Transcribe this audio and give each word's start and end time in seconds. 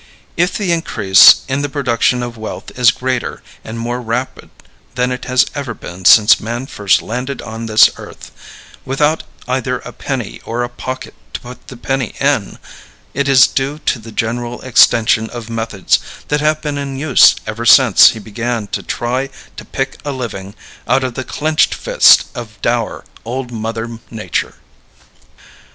If 0.35 0.57
the 0.57 0.71
increase 0.71 1.43
in 1.47 1.61
the 1.61 1.69
production 1.69 2.23
of 2.23 2.35
wealth 2.35 2.71
is 2.75 2.89
greater 2.89 3.43
and 3.63 3.77
more 3.77 4.01
rapid 4.01 4.49
than 4.95 5.11
it 5.11 5.25
has 5.25 5.45
ever 5.53 5.75
been 5.75 6.05
since 6.05 6.39
man 6.39 6.65
first 6.65 7.03
landed 7.03 7.39
on 7.43 7.67
this 7.67 7.91
earth, 7.97 8.31
without 8.83 9.21
either 9.47 9.77
a 9.81 9.93
penny 9.93 10.41
or 10.43 10.63
a 10.63 10.69
pocket 10.69 11.13
to 11.33 11.41
put 11.41 11.67
the 11.67 11.77
penny 11.77 12.15
in, 12.19 12.57
it 13.13 13.29
is 13.29 13.45
due 13.45 13.77
to 13.85 13.99
the 13.99 14.11
general 14.11 14.59
extension 14.63 15.29
of 15.29 15.51
methods 15.51 15.99
that 16.29 16.41
have 16.41 16.63
been 16.63 16.79
in 16.79 16.97
use 16.97 17.35
ever 17.45 17.67
since 17.67 18.09
he 18.13 18.19
began 18.19 18.65
to 18.69 18.81
try 18.81 19.29
to 19.55 19.63
pick 19.65 19.99
a 20.03 20.11
living 20.11 20.55
out 20.87 21.03
of 21.03 21.13
the 21.13 21.23
clinched 21.23 21.75
fist 21.75 22.25
of 22.33 22.59
dour 22.63 23.05
old 23.23 23.51
Mother 23.51 23.99
Nature. 24.09 24.55